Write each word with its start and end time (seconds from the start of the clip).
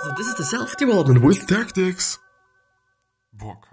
So 0.00 0.12
this 0.16 0.28
is 0.28 0.34
the 0.36 0.44
self-development 0.44 1.22
with 1.22 1.46
tactics. 1.48 2.18
Book. 3.32 3.66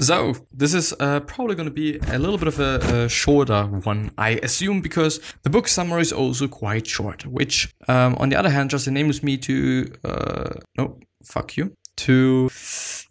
So, 0.00 0.34
this 0.52 0.74
is 0.74 0.92
uh, 1.00 1.20
probably 1.20 1.54
going 1.54 1.68
to 1.68 1.70
be 1.70 1.98
a 2.08 2.18
little 2.18 2.36
bit 2.36 2.48
of 2.48 2.60
a, 2.60 3.04
a, 3.04 3.08
shorter 3.08 3.62
one, 3.84 4.10
I 4.18 4.30
assume, 4.42 4.82
because 4.82 5.20
the 5.44 5.50
book 5.50 5.68
summary 5.68 6.02
is 6.02 6.12
also 6.12 6.48
quite 6.48 6.86
short, 6.86 7.24
which, 7.24 7.72
um, 7.88 8.16
on 8.16 8.28
the 8.28 8.36
other 8.36 8.50
hand, 8.50 8.68
just 8.70 8.88
enables 8.88 9.22
me 9.22 9.38
to, 9.38 9.92
uh, 10.04 10.50
no, 10.76 10.98
fuck 11.24 11.56
you, 11.56 11.76
to 11.98 12.50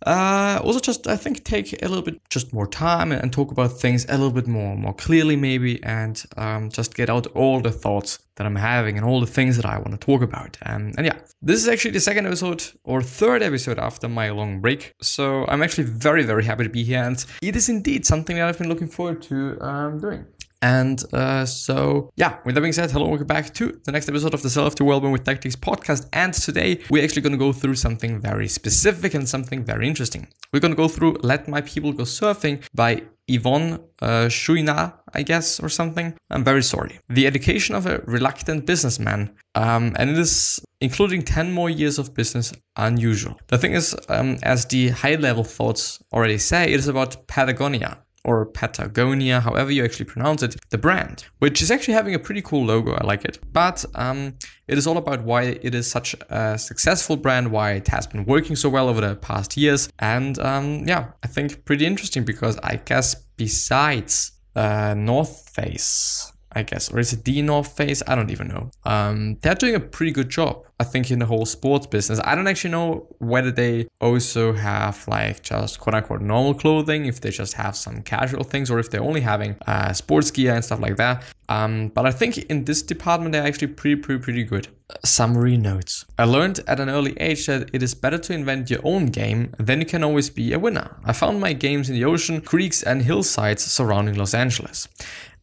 uh, 0.06 0.60
also 0.64 0.80
just 0.80 1.08
I 1.08 1.16
think 1.16 1.44
take 1.44 1.74
a 1.82 1.88
little 1.88 2.04
bit 2.04 2.20
just 2.30 2.54
more 2.54 2.68
time 2.68 3.12
and, 3.12 3.32
talk 3.32 3.52
about 3.52 3.80
things 3.80 4.06
a 4.10 4.18
little 4.18 4.32
bit 4.32 4.48
more 4.48 4.76
more 4.76 4.94
clearly 4.94 5.36
maybe 5.38 5.82
and 5.84 6.22
um, 6.38 6.70
just 6.70 6.96
get 6.96 7.10
out 7.10 7.28
all 7.28 7.62
the 7.62 7.72
thoughts 7.72 8.20
that 8.36 8.46
I'm 8.46 8.58
having 8.58 8.98
and 8.98 9.06
all 9.06 9.22
the 9.22 9.28
things 9.28 9.56
that 9.56 9.66
I 9.66 9.78
want 9.78 9.92
to 9.92 9.98
talk 9.98 10.22
about. 10.22 10.58
Um, 10.66 10.92
and 10.98 11.06
yeah, 11.06 11.18
this 11.42 11.62
is 11.62 11.68
actually 11.70 11.92
the 11.92 12.00
second 12.00 12.26
episode 12.26 12.64
or 12.84 13.02
third 13.02 13.42
episode 13.42 13.80
after 13.80 14.10
my 14.10 14.32
long 14.32 14.60
break. 14.60 14.94
So 15.02 15.46
I'm 15.48 15.62
actually 15.62 15.86
very 15.86 16.24
very 16.24 16.44
happy 16.44 16.64
to 16.64 16.70
be 16.70 16.84
here 16.84 17.04
and 17.04 17.24
it 17.42 17.56
is 17.56 17.70
indeed 17.70 18.06
something 18.06 18.36
that 18.36 18.48
I've 18.48 18.58
been 18.58 18.70
looking 18.70 18.88
forward 18.90 19.22
to 19.24 19.62
um, 19.62 20.00
doing. 20.00 20.26
And 20.62 21.04
uh, 21.14 21.46
so, 21.46 22.12
yeah, 22.16 22.38
with 22.46 22.56
that 22.56 22.62
being 22.62 22.74
said, 22.74 22.92
hello, 22.92 23.08
welcome 23.08 23.26
back 23.26 23.54
to 23.56 23.80
the 23.84 23.92
next 23.92 24.08
episode 24.08 24.34
of 24.34 24.44
the 24.44 24.50
Self 24.50 24.76
to 24.76 24.84
Wellbeing 24.84 25.12
with 25.12 25.24
Tactics 25.24 25.56
podcast. 25.56 26.08
And 26.14 26.34
today 26.34 26.80
we're 26.90 27.04
actually 27.04 27.24
going 27.24 27.32
to 27.32 27.38
go 27.38 27.52
through 27.52 27.76
something 27.76 28.22
very 28.22 28.48
specific 28.48 29.16
and 29.16 29.28
something 29.28 29.64
very 29.64 29.88
interesting. 29.88 30.28
We're 30.54 30.60
going 30.60 30.74
to 30.74 30.78
go 30.78 30.88
through 30.88 31.18
Let 31.24 31.48
My 31.48 31.62
People 31.62 31.94
Go 31.94 32.04
Surfing 32.04 32.62
by 32.76 33.04
Yvon 33.28 33.84
uh, 34.02 34.28
Chouinard, 34.28 34.94
I 35.14 35.24
guess, 35.24 35.60
or 35.60 35.70
something. 35.70 36.14
I'm 36.30 36.44
very 36.44 36.64
sorry. 36.64 37.00
The 37.10 37.26
Education 37.26 37.74
of 37.74 37.88
a 37.88 38.00
Reluctant 38.06 38.68
Businessman. 38.68 39.36
Um, 39.56 39.96
and 39.98 40.12
it 40.12 40.18
is 40.18 40.60
including 40.80 41.24
10 41.24 41.52
more 41.52 41.70
years 41.70 41.98
of 41.98 42.14
business 42.14 42.54
unusual. 42.76 43.40
The 43.48 43.58
thing 43.58 43.74
is, 43.74 43.96
um, 44.10 44.38
as 44.44 44.66
the 44.66 44.90
high 44.90 45.16
level 45.16 45.44
thoughts 45.44 46.02
already 46.14 46.38
say, 46.38 46.66
it 46.66 46.80
is 46.80 46.88
about 46.88 47.28
Patagonia 47.28 48.00
or 48.24 48.46
Patagonia, 48.46 49.40
however 49.40 49.72
you 49.72 49.84
actually 49.84 50.06
pronounce 50.06 50.44
it, 50.44 50.56
the 50.70 50.78
brand, 50.78 51.26
which 51.40 51.62
is 51.62 51.72
actually 51.72 51.96
having 51.96 52.14
a 52.14 52.20
pretty 52.20 52.42
cool 52.42 52.66
logo. 52.66 52.94
I 52.94 53.04
like 53.06 53.26
it. 53.26 53.40
But 53.52 53.84
um, 53.96 54.36
it 54.68 54.78
is 54.78 54.86
all 54.86 54.98
about 54.98 55.24
why 55.24 55.44
it 55.44 55.74
is 55.74 55.90
such 55.90 56.16
a 56.30 56.58
successful 56.58 57.18
brand, 57.18 57.52
why 57.52 57.74
it 57.74 57.88
has 57.88 58.08
been 58.08 58.26
working 58.26 58.56
so 58.56 58.70
well 58.70 58.90
over 58.90 59.02
the 59.02 59.16
past 59.16 59.58
years. 59.58 59.90
And 60.00 60.38
um, 60.40 60.88
yeah, 60.88 61.12
I 61.24 61.28
think 61.28 61.66
pretty 61.66 61.86
interesting 61.86 62.24
because 62.24 62.58
I 62.60 62.76
guess 62.76 63.16
besides 63.38 64.34
uh, 64.56 64.94
North 64.94 65.50
Face, 65.50 66.32
I 66.54 66.64
guess, 66.64 66.92
or 66.92 67.00
is 67.00 67.14
it 67.14 67.24
the 67.24 67.42
North 67.42 67.76
Face? 67.78 68.04
I 68.08 68.16
don't 68.16 68.30
even 68.30 68.50
know. 68.50 68.72
Um, 68.84 69.38
they're 69.42 69.56
doing 69.56 69.76
a 69.76 69.80
pretty 69.80 70.12
good 70.12 70.30
job, 70.30 70.66
I 70.80 70.84
think, 70.84 71.10
in 71.12 71.20
the 71.20 71.26
whole 71.26 71.46
sports 71.46 71.88
business. 71.88 72.20
I 72.24 72.36
don't 72.36 72.48
actually 72.48 72.72
know 72.72 73.08
whether 73.20 73.52
they 73.52 73.88
also 74.00 74.54
have 74.54 75.08
like 75.08 75.44
just 75.44 75.80
quote 75.80 75.96
unquote 75.96 76.22
normal 76.22 76.54
clothing, 76.54 77.06
if 77.06 77.22
they 77.22 77.32
just 77.32 77.54
have 77.54 77.76
some 77.76 78.02
casual 78.02 78.44
things, 78.44 78.70
or 78.70 78.80
if 78.80 78.90
they're 78.90 79.04
only 79.04 79.22
having 79.22 79.56
uh, 79.66 79.94
sports 79.94 80.32
gear 80.32 80.54
and 80.54 80.64
stuff 80.64 80.80
like 80.80 80.98
that. 80.98 81.24
Um, 81.50 81.90
but 81.90 82.06
I 82.06 82.12
think 82.12 82.38
in 82.38 82.64
this 82.64 82.82
department, 82.82 83.34
they're 83.34 83.44
actually 83.44 83.68
pretty, 83.68 84.02
pretty, 84.02 84.22
pretty 84.24 84.44
good. 84.46 84.70
Summary 85.04 85.58
notes. 85.58 86.06
I 86.18 86.24
learned 86.24 86.62
at 86.68 86.80
an 86.80 86.90
early 86.90 87.18
age 87.20 87.46
that 87.48 87.70
it 87.74 87.84
is 87.84 87.94
better 87.94 88.18
to 88.18 88.34
invent 88.34 88.70
your 88.70 88.80
own 88.84 89.08
game, 89.08 89.54
then 89.58 89.80
you 89.80 89.86
can 89.86 90.04
always 90.04 90.30
be 90.30 90.54
a 90.54 90.60
winner. 90.60 90.98
I 91.04 91.14
found 91.14 91.42
my 91.42 91.54
games 91.54 91.90
in 91.90 91.96
the 91.96 92.06
ocean, 92.06 92.40
creeks, 92.42 92.84
and 92.84 93.02
hillsides 93.02 93.64
surrounding 93.64 94.16
Los 94.16 94.34
Angeles. 94.34 94.88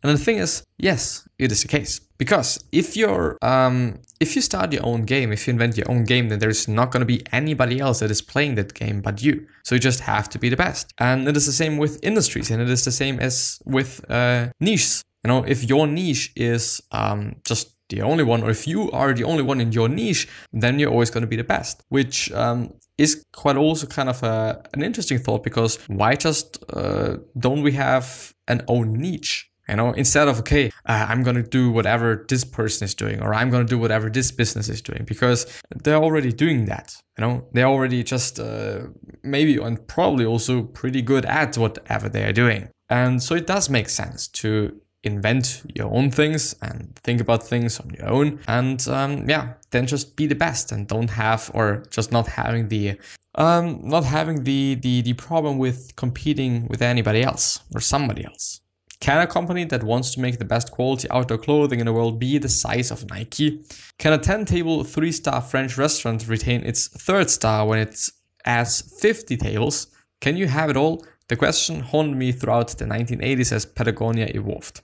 And 0.02 0.16
the 0.16 0.22
thing 0.22 0.38
is, 0.38 0.62
yes, 0.78 1.28
it 1.38 1.52
is 1.52 1.62
the 1.62 1.68
case. 1.68 2.00
Because 2.18 2.62
if 2.72 2.96
you're 2.96 3.38
um, 3.42 4.00
if 4.20 4.34
you 4.34 4.42
start 4.42 4.72
your 4.72 4.84
own 4.84 5.04
game, 5.04 5.32
if 5.32 5.46
you 5.46 5.52
invent 5.52 5.76
your 5.76 5.90
own 5.90 6.04
game, 6.04 6.28
then 6.28 6.40
there's 6.40 6.66
not 6.66 6.90
going 6.90 7.00
to 7.00 7.06
be 7.06 7.22
anybody 7.32 7.78
else 7.78 8.00
that 8.00 8.10
is 8.10 8.20
playing 8.20 8.56
that 8.56 8.74
game 8.74 9.00
but 9.00 9.22
you. 9.22 9.46
So 9.62 9.76
you 9.76 9.80
just 9.80 10.00
have 10.00 10.28
to 10.30 10.38
be 10.38 10.48
the 10.48 10.56
best. 10.56 10.92
And 10.98 11.28
it 11.28 11.36
is 11.36 11.46
the 11.46 11.52
same 11.52 11.78
with 11.78 12.02
industries, 12.02 12.50
and 12.50 12.60
it 12.60 12.68
is 12.68 12.84
the 12.84 12.92
same 12.92 13.20
as 13.20 13.60
with 13.64 14.04
uh, 14.10 14.48
niches. 14.60 15.04
You 15.24 15.28
know, 15.28 15.44
if 15.44 15.64
your 15.64 15.86
niche 15.86 16.32
is 16.36 16.80
um, 16.90 17.36
just 17.44 17.76
the 17.88 18.02
only 18.02 18.24
one, 18.24 18.42
or 18.42 18.50
if 18.50 18.66
you 18.66 18.90
are 18.90 19.12
the 19.12 19.24
only 19.24 19.42
one 19.42 19.60
in 19.60 19.72
your 19.72 19.88
niche, 19.88 20.28
then 20.52 20.78
you're 20.78 20.90
always 20.90 21.10
going 21.10 21.22
to 21.22 21.28
be 21.28 21.36
the 21.36 21.44
best. 21.44 21.82
Which 21.88 22.32
um, 22.32 22.74
is 22.98 23.24
quite 23.32 23.56
also 23.56 23.86
kind 23.86 24.08
of 24.08 24.22
a, 24.22 24.62
an 24.74 24.82
interesting 24.82 25.18
thought 25.18 25.44
because 25.44 25.78
why 25.86 26.16
just 26.16 26.58
uh, 26.72 27.18
don't 27.38 27.62
we 27.62 27.72
have 27.72 28.34
an 28.48 28.62
own 28.66 28.94
niche? 28.94 29.47
You 29.68 29.76
know, 29.76 29.92
instead 29.92 30.28
of, 30.28 30.38
okay, 30.40 30.70
uh, 30.86 31.06
I'm 31.08 31.22
going 31.22 31.36
to 31.36 31.42
do 31.42 31.70
whatever 31.70 32.24
this 32.28 32.44
person 32.44 32.86
is 32.86 32.94
doing, 32.94 33.20
or 33.20 33.34
I'm 33.34 33.50
going 33.50 33.66
to 33.66 33.70
do 33.70 33.78
whatever 33.78 34.08
this 34.08 34.30
business 34.30 34.68
is 34.68 34.80
doing, 34.80 35.04
because 35.04 35.46
they're 35.84 36.02
already 36.02 36.32
doing 36.32 36.64
that. 36.66 36.96
You 37.18 37.24
know, 37.24 37.48
they're 37.52 37.66
already 37.66 38.02
just 38.02 38.40
uh, 38.40 38.86
maybe 39.22 39.56
and 39.56 39.86
probably 39.86 40.24
also 40.24 40.62
pretty 40.62 41.02
good 41.02 41.26
at 41.26 41.58
whatever 41.58 42.08
they 42.08 42.24
are 42.24 42.32
doing. 42.32 42.68
And 42.88 43.22
so 43.22 43.34
it 43.34 43.46
does 43.46 43.68
make 43.68 43.88
sense 43.88 44.28
to 44.28 44.80
invent 45.04 45.62
your 45.74 45.92
own 45.94 46.10
things 46.10 46.54
and 46.62 46.96
think 47.04 47.20
about 47.20 47.42
things 47.42 47.78
on 47.80 47.90
your 47.90 48.08
own. 48.08 48.40
And 48.48 48.86
um, 48.88 49.28
yeah, 49.28 49.54
then 49.70 49.86
just 49.86 50.16
be 50.16 50.26
the 50.26 50.34
best 50.34 50.72
and 50.72 50.88
don't 50.88 51.10
have, 51.10 51.50
or 51.54 51.84
just 51.90 52.10
not 52.10 52.26
having 52.26 52.68
the 52.68 52.98
um, 53.34 53.80
not 53.84 54.04
having 54.04 54.44
the, 54.44 54.74
the 54.76 55.02
the 55.02 55.12
problem 55.12 55.58
with 55.58 55.94
competing 55.96 56.66
with 56.68 56.82
anybody 56.82 57.22
else 57.22 57.60
or 57.74 57.80
somebody 57.80 58.24
else. 58.24 58.60
Can 59.00 59.20
a 59.20 59.26
company 59.26 59.64
that 59.64 59.84
wants 59.84 60.12
to 60.12 60.20
make 60.20 60.38
the 60.38 60.44
best 60.44 60.72
quality 60.72 61.08
outdoor 61.10 61.38
clothing 61.38 61.78
in 61.78 61.86
the 61.86 61.92
world 61.92 62.18
be 62.18 62.38
the 62.38 62.48
size 62.48 62.90
of 62.90 63.08
Nike? 63.08 63.62
Can 63.98 64.12
a 64.12 64.18
10 64.18 64.44
table, 64.44 64.82
3 64.82 65.12
star 65.12 65.40
French 65.40 65.78
restaurant 65.78 66.26
retain 66.26 66.64
its 66.64 66.88
third 66.88 67.30
star 67.30 67.66
when 67.66 67.78
it 67.78 68.08
adds 68.44 68.82
50 69.00 69.36
tables? 69.36 69.86
Can 70.20 70.36
you 70.36 70.48
have 70.48 70.70
it 70.70 70.76
all? 70.76 71.04
The 71.28 71.36
question 71.36 71.80
haunted 71.80 72.16
me 72.16 72.32
throughout 72.32 72.68
the 72.68 72.86
1980s 72.86 73.52
as 73.52 73.66
Patagonia 73.66 74.26
evolved. 74.34 74.80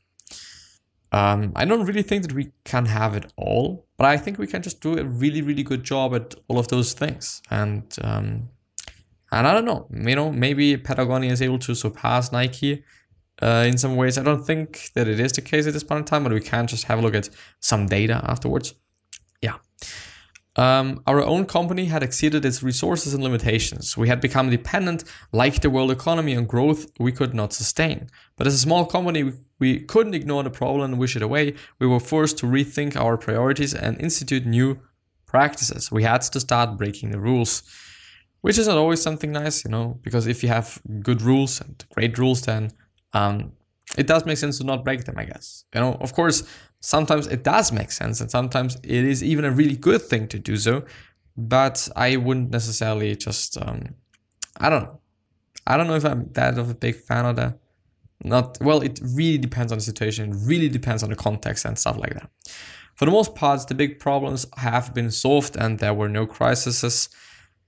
Um, 1.10 1.52
I 1.56 1.64
don't 1.64 1.84
really 1.84 2.02
think 2.02 2.22
that 2.22 2.32
we 2.32 2.52
can 2.64 2.86
have 2.86 3.14
it 3.14 3.32
all, 3.36 3.86
but 3.96 4.06
I 4.06 4.16
think 4.16 4.38
we 4.38 4.46
can 4.46 4.62
just 4.62 4.80
do 4.80 4.98
a 4.98 5.04
really, 5.04 5.42
really 5.42 5.62
good 5.62 5.84
job 5.84 6.14
at 6.14 6.34
all 6.48 6.58
of 6.58 6.68
those 6.68 6.92
things. 6.92 7.40
And 7.50 7.84
um, 8.02 8.48
and 9.32 9.48
I 9.48 9.52
don't 9.52 9.64
know, 9.64 9.88
you 9.90 10.14
know, 10.14 10.30
maybe 10.30 10.76
Patagonia 10.76 11.32
is 11.32 11.42
able 11.42 11.58
to 11.60 11.74
surpass 11.74 12.30
Nike 12.30 12.84
uh, 13.42 13.64
in 13.66 13.78
some 13.78 13.96
ways. 13.96 14.18
I 14.18 14.22
don't 14.22 14.44
think 14.44 14.90
that 14.94 15.08
it 15.08 15.20
is 15.20 15.32
the 15.32 15.42
case 15.42 15.66
at 15.66 15.72
this 15.72 15.84
point 15.84 16.00
in 16.00 16.04
time, 16.04 16.24
but 16.24 16.32
we 16.32 16.40
can 16.40 16.66
just 16.66 16.84
have 16.84 16.98
a 16.98 17.02
look 17.02 17.14
at 17.14 17.30
some 17.60 17.86
data 17.86 18.20
afterwards. 18.24 18.74
Yeah. 19.42 19.56
Um, 20.56 21.02
our 21.06 21.20
own 21.20 21.46
company 21.46 21.86
had 21.86 22.04
exceeded 22.04 22.44
its 22.44 22.62
resources 22.62 23.12
and 23.12 23.24
limitations. 23.24 23.96
We 23.96 24.08
had 24.08 24.20
become 24.20 24.50
dependent, 24.50 25.02
like 25.32 25.60
the 25.60 25.70
world 25.70 25.90
economy, 25.90 26.36
on 26.36 26.46
growth 26.46 26.86
we 27.00 27.10
could 27.10 27.34
not 27.34 27.52
sustain. 27.52 28.08
But 28.36 28.46
as 28.46 28.54
a 28.54 28.58
small 28.58 28.86
company, 28.86 29.32
we 29.58 29.80
couldn't 29.80 30.14
ignore 30.14 30.44
the 30.44 30.50
problem 30.50 30.82
and 30.82 31.00
wish 31.00 31.16
it 31.16 31.22
away. 31.22 31.54
We 31.80 31.88
were 31.88 31.98
forced 31.98 32.38
to 32.38 32.46
rethink 32.46 32.94
our 32.94 33.16
priorities 33.16 33.74
and 33.74 34.00
institute 34.00 34.46
new 34.46 34.78
practices. 35.26 35.90
We 35.90 36.04
had 36.04 36.22
to 36.22 36.38
start 36.38 36.78
breaking 36.78 37.10
the 37.10 37.18
rules, 37.18 37.64
which 38.42 38.56
is 38.56 38.68
not 38.68 38.76
always 38.76 39.02
something 39.02 39.32
nice, 39.32 39.64
you 39.64 39.72
know, 39.72 39.98
because 40.02 40.28
if 40.28 40.44
you 40.44 40.50
have 40.50 40.80
good 41.00 41.20
rules 41.20 41.60
and 41.60 41.84
great 41.94 42.16
rules, 42.16 42.42
then 42.42 42.70
um, 43.14 43.52
it 43.96 44.06
does 44.06 44.26
make 44.26 44.36
sense 44.36 44.58
to 44.58 44.64
not 44.64 44.84
break 44.84 45.04
them, 45.04 45.16
I 45.16 45.24
guess. 45.24 45.64
You 45.74 45.80
know, 45.80 45.94
of 46.00 46.12
course, 46.12 46.42
sometimes 46.80 47.26
it 47.28 47.44
does 47.44 47.72
make 47.72 47.92
sense, 47.92 48.20
and 48.20 48.30
sometimes 48.30 48.76
it 48.82 49.04
is 49.04 49.22
even 49.22 49.44
a 49.44 49.50
really 49.50 49.76
good 49.76 50.02
thing 50.02 50.28
to 50.28 50.38
do 50.38 50.56
so. 50.56 50.84
But 51.36 51.88
I 51.96 52.16
wouldn't 52.16 52.50
necessarily 52.50 53.16
just, 53.16 53.60
um, 53.60 53.94
I 54.58 54.68
don't 54.68 54.82
know. 54.84 55.00
I 55.66 55.76
don't 55.76 55.86
know 55.86 55.94
if 55.94 56.04
I'm 56.04 56.30
that 56.32 56.58
of 56.58 56.70
a 56.70 56.74
big 56.74 56.96
fan 56.96 57.24
of 57.24 57.36
that. 57.36 57.58
Not 58.22 58.58
well. 58.60 58.80
It 58.80 59.00
really 59.02 59.38
depends 59.38 59.72
on 59.72 59.78
the 59.78 59.84
situation. 59.84 60.30
It 60.30 60.36
really 60.44 60.68
depends 60.68 61.02
on 61.02 61.10
the 61.10 61.16
context 61.16 61.64
and 61.64 61.78
stuff 61.78 61.98
like 61.98 62.14
that. 62.14 62.30
For 62.94 63.06
the 63.06 63.10
most 63.10 63.34
part, 63.34 63.66
the 63.66 63.74
big 63.74 63.98
problems 63.98 64.46
have 64.56 64.94
been 64.94 65.10
solved, 65.10 65.56
and 65.56 65.78
there 65.78 65.94
were 65.94 66.08
no 66.08 66.26
crises, 66.26 67.08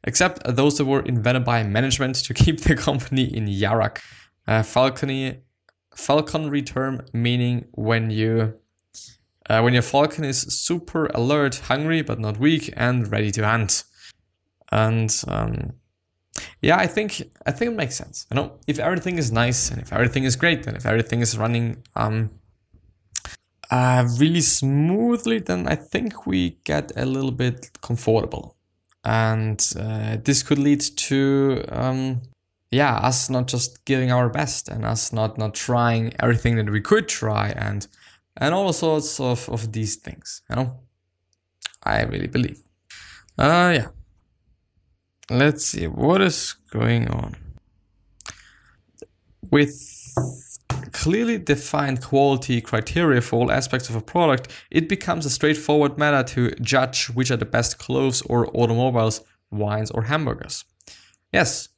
except 0.05 0.45
those 0.45 0.79
that 0.79 0.85
were 0.85 1.03
invented 1.03 1.45
by 1.45 1.63
management 1.65 2.17
to 2.17 2.35
keep 2.43 2.61
the 2.61 2.77
company 2.77 3.25
in 3.25 3.47
Yarak 3.47 3.99
uh, 4.47 4.63
falconry, 4.63 5.43
falconry 5.95 6.63
term 6.63 7.03
meaning 7.13 7.67
when 7.73 8.11
you 8.11 8.55
uh, 9.49 9.61
when 9.61 9.73
your 9.73 9.83
falcon 9.83 10.25
is 10.25 10.41
super 10.41 11.07
alert, 11.07 11.57
hungry 11.67 12.03
but 12.03 12.19
not 12.19 12.39
weak, 12.39 12.73
and 12.77 13.11
ready 13.11 13.31
to 13.31 13.47
hunt. 13.47 13.85
And 14.73 15.15
um, 15.29 15.75
yeah, 16.61 16.77
I 16.77 16.87
think 16.87 17.23
I 17.47 17.53
think 17.53 17.73
it 17.73 17.77
makes 17.77 17.97
sense. 17.97 18.27
You 18.31 18.37
know, 18.37 18.59
if 18.67 18.79
everything 18.79 19.19
is 19.19 19.31
nice 19.31 19.71
and 19.71 19.81
if 19.81 19.93
everything 19.93 20.25
is 20.25 20.37
great 20.37 20.67
and 20.67 20.77
if 20.77 20.87
everything 20.87 21.21
is 21.21 21.39
running 21.39 21.83
um, 21.95 22.31
uh, 23.71 24.07
really 24.19 24.41
smoothly, 24.41 25.39
then 25.39 25.67
I 25.69 25.77
think 25.77 26.27
we 26.27 26.59
get 26.65 26.93
a 26.97 27.07
little 27.07 27.33
bit 27.33 27.71
comfortable, 27.83 28.57
and 29.05 29.65
uh, 29.79 30.17
this 30.23 30.43
could 30.43 30.59
lead 30.59 30.81
to 30.81 31.65
um, 31.69 32.21
yeah, 32.71 32.95
us 32.97 33.31
not 33.31 33.47
just 33.47 33.85
giving 33.85 34.11
our 34.11 34.29
best 34.29 34.69
and 34.69 34.85
us 34.85 35.13
not 35.13 35.39
not 35.39 35.55
trying 35.55 36.13
everything 36.21 36.57
that 36.57 36.71
we 36.71 36.81
could 36.81 37.09
try 37.09 37.51
and 37.51 37.87
and 38.37 38.55
all 38.55 38.73
sorts 38.73 39.19
of, 39.21 39.49
of 39.49 39.73
these 39.73 39.97
things, 39.97 40.43
you 40.51 40.57
know? 40.57 40.81
I 41.83 42.03
really 42.03 42.27
believe. 42.27 42.61
Uh 43.39 43.73
yeah. 43.77 43.89
Let's 45.31 45.67
see 45.67 45.87
what 45.87 46.21
is 46.21 46.55
going 46.71 47.09
on. 47.09 47.37
With 49.51 49.73
clearly 50.93 51.39
defined 51.39 52.03
quality 52.03 52.61
criteria 52.61 53.21
for 53.21 53.37
all 53.37 53.53
aspects 53.53 53.89
of 53.89 53.97
a 53.97 54.01
product, 54.01 54.51
it 54.71 54.89
becomes 54.89 55.27
a 55.27 55.31
straightforward 55.31 55.99
matter 55.99 56.23
to 56.35 56.51
judge 56.61 57.07
which 57.07 57.31
are 57.31 57.37
the 57.37 57.45
best 57.45 57.79
clothes 57.79 58.23
or 58.23 58.49
automobiles, 58.57 59.23
wines 59.51 59.91
or 59.91 60.03
hamburgers. 60.03 60.65
Yes, 61.33 61.69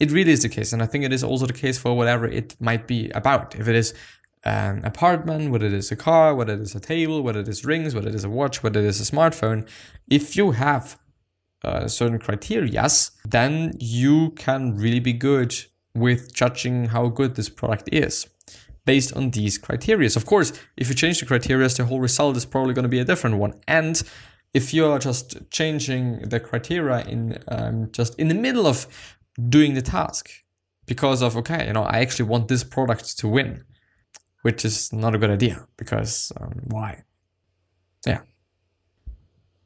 it 0.00 0.10
really 0.10 0.32
is 0.32 0.42
the 0.42 0.48
case. 0.48 0.72
And 0.72 0.82
I 0.82 0.86
think 0.86 1.04
it 1.04 1.12
is 1.12 1.24
also 1.24 1.46
the 1.46 1.52
case 1.52 1.78
for 1.78 1.96
whatever 1.96 2.26
it 2.26 2.56
might 2.60 2.86
be 2.86 3.10
about. 3.10 3.54
If 3.54 3.68
it 3.68 3.76
is 3.76 3.94
an 4.44 4.84
apartment, 4.84 5.50
whether 5.50 5.66
it 5.66 5.72
is 5.72 5.90
a 5.90 5.96
car, 5.96 6.34
whether 6.34 6.54
it 6.54 6.60
is 6.60 6.74
a 6.74 6.80
table, 6.80 7.22
whether 7.22 7.40
it 7.40 7.48
is 7.48 7.64
rings, 7.64 7.94
whether 7.94 8.08
it 8.08 8.14
is 8.14 8.24
a 8.24 8.30
watch, 8.30 8.62
whether 8.62 8.80
it 8.80 8.86
is 8.86 9.00
a 9.00 9.10
smartphone, 9.10 9.68
if 10.08 10.36
you 10.36 10.50
have 10.52 10.98
uh, 11.64 11.88
certain 11.88 12.18
criterias, 12.18 13.10
then 13.24 13.74
you 13.78 14.30
can 14.32 14.76
really 14.76 15.00
be 15.00 15.12
good 15.12 15.54
with 15.94 16.34
judging 16.34 16.86
how 16.86 17.08
good 17.08 17.36
this 17.36 17.48
product 17.48 17.88
is 17.92 18.26
based 18.84 19.16
on 19.16 19.30
these 19.30 19.56
criteria. 19.56 20.10
Of 20.14 20.26
course, 20.26 20.52
if 20.76 20.88
you 20.88 20.94
change 20.94 21.20
the 21.20 21.26
criteria, 21.26 21.68
the 21.68 21.86
whole 21.86 22.00
result 22.00 22.36
is 22.36 22.44
probably 22.44 22.74
going 22.74 22.82
to 22.82 22.88
be 22.88 22.98
a 22.98 23.04
different 23.04 23.38
one. 23.38 23.54
And 23.66 24.02
if 24.52 24.74
you're 24.74 24.98
just 24.98 25.50
changing 25.50 26.28
the 26.28 26.38
criteria 26.38 27.00
in 27.06 27.38
um, 27.48 27.90
just 27.92 28.14
in 28.18 28.28
the 28.28 28.34
middle 28.34 28.66
of 28.66 28.86
doing 29.48 29.74
the 29.74 29.82
task 29.82 30.30
because 30.86 31.22
of 31.22 31.36
okay 31.36 31.66
you 31.66 31.72
know 31.72 31.84
i 31.84 31.98
actually 31.98 32.24
want 32.24 32.48
this 32.48 32.64
product 32.64 33.18
to 33.18 33.28
win 33.28 33.64
which 34.42 34.64
is 34.64 34.92
not 34.92 35.14
a 35.14 35.18
good 35.18 35.30
idea 35.30 35.66
because 35.76 36.32
um, 36.40 36.60
why 36.64 37.02
yeah 38.06 38.20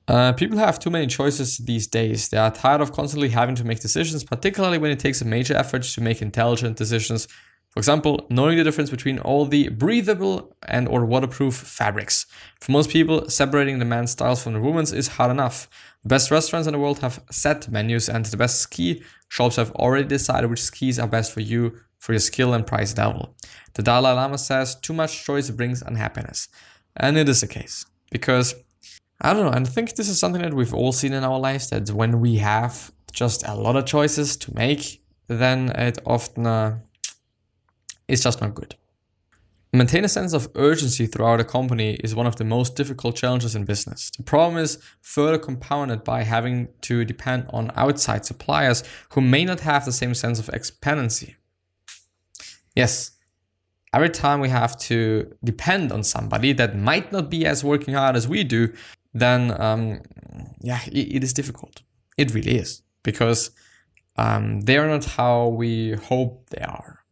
uh, 0.08 0.32
people 0.32 0.56
have 0.56 0.78
too 0.78 0.88
many 0.88 1.06
choices 1.06 1.58
these 1.58 1.86
days. 1.86 2.30
They 2.30 2.38
are 2.38 2.50
tired 2.50 2.80
of 2.80 2.92
constantly 2.92 3.28
having 3.28 3.54
to 3.56 3.64
make 3.64 3.80
decisions, 3.80 4.24
particularly 4.24 4.78
when 4.78 4.90
it 4.90 4.98
takes 4.98 5.20
a 5.20 5.26
major 5.26 5.54
effort 5.54 5.82
to 5.82 6.00
make 6.00 6.22
intelligent 6.22 6.78
decisions. 6.78 7.28
For 7.68 7.78
example, 7.78 8.26
knowing 8.30 8.56
the 8.56 8.64
difference 8.64 8.88
between 8.88 9.18
all 9.18 9.44
the 9.44 9.68
breathable 9.68 10.56
and 10.66 10.88
or 10.88 11.04
waterproof 11.04 11.54
fabrics. 11.54 12.24
For 12.58 12.72
most 12.72 12.88
people, 12.88 13.28
separating 13.28 13.78
the 13.78 13.84
man's 13.84 14.10
styles 14.10 14.42
from 14.42 14.54
the 14.54 14.60
woman's 14.60 14.94
is 14.94 15.08
hard 15.08 15.30
enough. 15.30 15.68
The 16.02 16.08
best 16.08 16.30
restaurants 16.30 16.66
in 16.66 16.72
the 16.72 16.78
world 16.78 17.00
have 17.00 17.22
set 17.30 17.70
menus 17.70 18.08
and 18.08 18.24
the 18.24 18.38
best 18.38 18.62
ski 18.62 19.02
shops 19.28 19.56
have 19.56 19.70
already 19.72 20.06
decided 20.08 20.50
which 20.50 20.62
skis 20.62 20.98
are 20.98 21.08
best 21.08 21.32
for 21.32 21.40
you 21.40 21.78
for 21.98 22.12
your 22.12 22.20
skill 22.20 22.54
and 22.54 22.66
price 22.66 22.96
level. 22.96 23.34
The 23.75 23.82
Dalai 23.82 24.12
Lama 24.12 24.38
says 24.38 24.75
too 24.75 24.92
much 24.92 25.25
choice 25.25 25.50
brings 25.50 25.82
unhappiness. 25.82 26.48
And 26.96 27.16
it 27.16 27.28
is 27.28 27.40
the 27.40 27.46
case. 27.46 27.86
Because, 28.10 28.54
I 29.20 29.32
don't 29.32 29.44
know, 29.44 29.52
and 29.52 29.66
I 29.66 29.70
think 29.70 29.94
this 29.94 30.08
is 30.08 30.19
something 30.19 30.42
that 30.42 30.54
we've 30.54 30.75
all 30.75 30.92
seen 30.92 31.12
in 31.12 31.25
our 31.25 31.38
lives 31.38 31.70
that 31.70 31.90
when 31.90 32.20
we 32.20 32.36
have 32.36 32.90
just 33.12 33.46
a 33.46 33.54
lot 33.54 33.76
of 33.76 33.84
choices 33.84 34.36
to 34.38 34.54
make, 34.54 35.02
then 35.26 35.70
it 35.70 35.98
often 36.06 36.46
uh, 36.46 36.78
is 38.06 38.22
just 38.22 38.40
not 38.40 38.54
good. 38.54 38.75
Maintain 39.72 40.04
a 40.04 40.08
sense 40.08 40.32
of 40.32 40.48
urgency 40.54 41.06
throughout 41.06 41.40
a 41.40 41.44
company 41.44 41.94
is 41.96 42.14
one 42.14 42.26
of 42.26 42.36
the 42.36 42.44
most 42.44 42.74
difficult 42.74 43.16
challenges 43.16 43.54
in 43.54 43.64
business. 43.64 44.10
The 44.16 44.22
problem 44.22 44.56
is 44.56 44.78
further 45.02 45.36
compounded 45.36 46.04
by 46.04 46.22
having 46.22 46.68
to 46.82 47.04
depend 47.04 47.46
on 47.50 47.70
outside 47.76 48.24
suppliers 48.24 48.82
who 49.10 49.20
may 49.20 49.44
not 49.44 49.60
have 49.60 49.84
the 49.84 49.92
same 49.92 50.14
sense 50.14 50.38
of 50.38 50.48
expectancy. 50.48 51.36
Yes, 52.74 53.10
every 53.92 54.08
time 54.08 54.40
we 54.40 54.48
have 54.48 54.78
to 54.78 55.34
depend 55.44 55.92
on 55.92 56.02
somebody 56.02 56.54
that 56.54 56.74
might 56.74 57.12
not 57.12 57.28
be 57.28 57.44
as 57.44 57.62
working 57.62 57.92
hard 57.92 58.16
as 58.16 58.26
we 58.26 58.44
do, 58.44 58.72
then 59.12 59.60
um, 59.60 60.00
yeah, 60.60 60.80
it, 60.86 61.16
it 61.16 61.24
is 61.24 61.34
difficult. 61.34 61.82
It 62.16 62.32
really 62.32 62.56
is 62.56 62.82
because 63.02 63.50
um, 64.16 64.62
they 64.62 64.78
are 64.78 64.88
not 64.88 65.04
how 65.04 65.48
we 65.48 65.92
hope 65.92 66.48
they 66.50 66.62
are. 66.62 67.04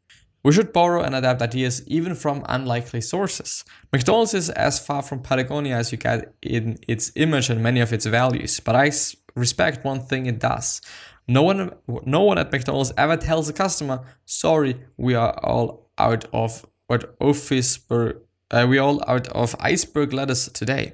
We 0.46 0.52
should 0.52 0.72
borrow 0.72 1.02
and 1.02 1.12
adapt 1.16 1.42
ideas 1.42 1.82
even 1.88 2.14
from 2.14 2.44
unlikely 2.48 3.00
sources. 3.00 3.64
McDonald's 3.92 4.32
is 4.32 4.48
as 4.48 4.78
far 4.78 5.02
from 5.02 5.18
Patagonia 5.18 5.74
as 5.74 5.90
you 5.90 5.98
get 5.98 6.34
in 6.40 6.78
its 6.86 7.10
image 7.16 7.50
and 7.50 7.60
many 7.60 7.80
of 7.80 7.92
its 7.92 8.06
values, 8.06 8.60
but 8.60 8.76
I 8.76 8.92
respect 9.34 9.84
one 9.84 10.06
thing 10.06 10.26
it 10.26 10.38
does. 10.38 10.80
No 11.26 11.42
one, 11.42 11.72
no 12.04 12.22
one 12.22 12.38
at 12.38 12.52
McDonald's 12.52 12.92
ever 12.96 13.16
tells 13.16 13.48
a 13.48 13.52
customer, 13.52 14.02
"Sorry, 14.24 14.76
we 14.96 15.16
are 15.16 15.32
all 15.42 15.90
out 15.98 16.26
of 16.32 16.64
what 16.86 17.16
office, 17.18 17.80
uh, 17.90 18.66
we 18.68 18.78
all 18.78 19.02
out 19.08 19.26
of 19.26 19.56
iceberg 19.58 20.12
lettuce 20.12 20.48
today." 20.52 20.92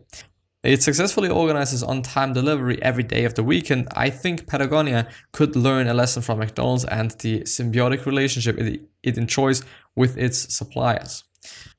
It 0.63 0.83
successfully 0.83 1.29
organizes 1.29 1.83
on 1.83 2.03
time 2.03 2.33
delivery 2.33 2.81
every 2.83 3.03
day 3.03 3.25
of 3.25 3.35
the 3.35 3.43
week, 3.43 3.71
and 3.71 3.89
I 3.97 4.11
think 4.11 4.47
Patagonia 4.47 5.09
could 5.33 5.57
learn 5.57 5.89
a 5.89 5.95
lesson 5.95 6.23
from 6.23 6.39
McDonald's 6.39 6.85
and 6.85 7.11
the 7.13 7.41
symbiotic 7.41 8.07
relationship 8.07 8.59
it, 8.59 9.19
enjoys 9.19 9.65
with 9.97 10.17
its 10.17 10.55
suppliers. 10.55 11.25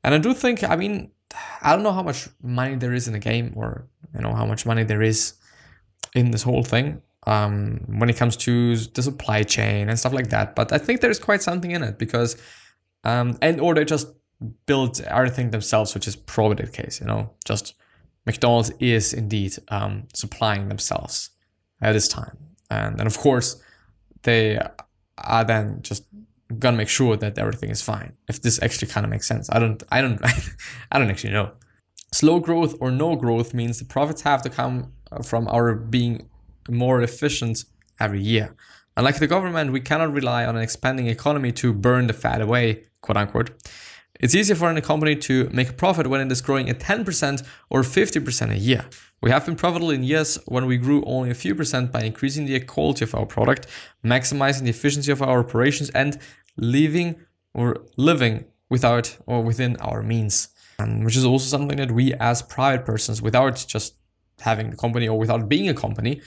And 0.04 0.14
I 0.14 0.18
do 0.18 0.34
think, 0.34 0.64
I 0.64 0.76
mean, 0.76 1.12
I 1.62 1.74
don't 1.74 1.84
know 1.84 1.94
how 1.94 2.04
much 2.04 2.28
money 2.42 2.76
there 2.76 2.94
is 2.94 3.08
in 3.08 3.14
the 3.14 3.20
game 3.20 3.54
or, 3.56 3.88
you 4.14 4.22
know, 4.22 4.34
how 4.34 4.46
much 4.46 4.66
money 4.66 4.84
there 4.84 5.02
is 5.02 5.34
in 6.14 6.32
this 6.32 6.44
whole 6.44 6.64
thing 6.64 7.02
um, 7.26 7.80
when 7.88 8.10
it 8.10 8.18
comes 8.18 8.36
to 8.36 8.76
the 8.76 9.02
supply 9.02 9.44
chain 9.44 9.88
and 9.88 9.98
stuff 9.98 10.14
like 10.14 10.30
that. 10.30 10.56
But 10.56 10.74
I 10.74 10.78
think 10.78 11.00
there's 11.00 11.20
quite 11.20 11.42
something 11.42 11.72
in 11.72 11.84
it 11.84 11.98
because, 11.98 12.36
um, 13.06 13.38
and 13.42 13.62
or 13.62 13.74
they 13.74 13.86
just 13.86 14.08
build 14.66 15.00
everything 15.02 15.52
themselves, 15.52 15.94
which 15.94 16.08
is 16.08 16.18
probably 16.18 16.66
the 16.66 16.72
case, 16.72 17.00
you 17.00 17.08
know, 17.08 17.32
just 17.46 17.76
McDonald's 18.26 18.72
is 18.80 19.14
indeed 19.14 19.56
um, 19.70 20.08
supplying 20.14 20.70
themselves 20.70 21.32
at 21.82 21.94
this 21.94 22.08
time. 22.08 22.38
And, 22.70 23.00
and 23.00 23.08
of 23.08 23.18
course, 23.18 23.62
they 24.24 24.60
are 25.18 25.44
then 25.44 25.80
just 25.82 26.06
gonna 26.60 26.78
make 26.78 26.90
sure 26.90 27.18
that 27.18 27.38
everything 27.38 27.70
is 27.70 27.82
fine. 27.82 28.14
If 28.28 28.42
this 28.42 28.62
actually 28.62 28.90
kind 28.90 29.06
of 29.06 29.10
makes 29.10 29.28
sense, 29.28 29.50
I 29.52 29.60
don't, 29.60 29.82
I 29.92 30.02
don't, 30.02 30.20
I 30.92 31.00
don't 31.00 31.10
actually 31.10 31.34
know. 31.34 31.52
Slow 32.12 32.40
growth 32.40 32.76
or 32.80 32.92
no 32.92 33.16
growth 33.16 33.54
means 33.54 33.80
the 33.80 33.86
profits 33.86 34.22
have 34.22 34.42
to 34.44 34.50
come 34.50 34.94
from 35.24 35.48
our 35.48 35.74
being 35.76 36.30
more 36.70 37.02
efficient 37.02 37.66
every 38.00 38.22
year. 38.22 38.56
Unlike 38.96 39.20
the 39.20 39.28
government, 39.28 39.72
we 39.72 39.82
cannot 39.82 40.14
rely 40.14 40.46
on 40.46 40.56
an 40.56 40.62
expanding 40.62 41.08
economy 41.08 41.52
to 41.54 41.74
burn 41.74 42.08
the 42.08 42.14
fat 42.14 42.42
away, 42.42 42.84
quote 43.02 43.18
unquote. 43.18 43.50
It's 44.24 44.36
easier 44.36 44.56
for 44.56 44.70
any 44.70 44.80
company 44.80 45.18
to 45.18 45.50
make 45.52 45.70
a 45.72 45.74
profit 45.74 46.08
when 46.08 46.22
it 46.22 46.32
is 46.32 46.40
growing 46.40 46.70
at 46.70 46.80
10% 46.80 47.44
or 47.70 47.82
50% 47.82 48.52
a 48.52 48.58
year. 48.58 48.86
We 49.22 49.32
have 49.32 49.46
been 49.46 49.58
profitable 49.58 49.92
in 49.92 50.02
years 50.02 50.40
when 50.46 50.66
we 50.66 50.78
grew 50.78 51.04
only 51.04 51.30
a 51.30 51.34
few 51.34 51.54
percent 51.54 51.92
by 51.92 52.04
increasing 52.04 52.46
the 52.46 52.58
quality 52.62 53.04
of 53.04 53.14
our 53.16 53.26
product, 53.26 53.68
maximizing 54.02 54.64
the 54.64 54.70
efficiency 54.70 55.12
of 55.12 55.22
our 55.22 55.40
operations, 55.40 55.90
and 55.90 56.18
living 56.56 57.18
or 57.54 57.84
living 57.98 58.46
without 58.70 59.18
or 59.26 59.44
within 59.44 59.76
our 59.82 60.02
means. 60.02 60.48
And 60.80 61.04
which 61.04 61.18
is 61.18 61.26
also 61.26 61.48
something 61.48 61.76
that 61.80 61.92
we 61.92 62.14
as 62.14 62.42
private 62.42 62.86
persons, 62.86 63.22
without 63.22 63.66
just 63.68 63.96
having 64.40 64.70
the 64.70 64.78
company 64.78 65.06
or 65.06 65.20
without 65.20 65.50
being 65.50 65.68
a 65.68 65.74
company, 65.74 66.22